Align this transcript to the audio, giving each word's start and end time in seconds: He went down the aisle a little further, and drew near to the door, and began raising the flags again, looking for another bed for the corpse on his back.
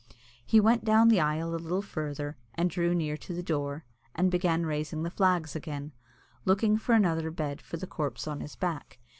He 0.43 0.59
went 0.59 0.83
down 0.83 1.09
the 1.09 1.19
aisle 1.19 1.53
a 1.53 1.61
little 1.61 1.83
further, 1.83 2.35
and 2.55 2.71
drew 2.71 2.95
near 2.95 3.15
to 3.17 3.35
the 3.35 3.43
door, 3.43 3.83
and 4.15 4.31
began 4.31 4.65
raising 4.65 5.03
the 5.03 5.11
flags 5.11 5.55
again, 5.55 5.91
looking 6.43 6.75
for 6.79 6.95
another 6.95 7.29
bed 7.29 7.61
for 7.61 7.77
the 7.77 7.85
corpse 7.85 8.27
on 8.27 8.39
his 8.41 8.55
back. 8.55 8.97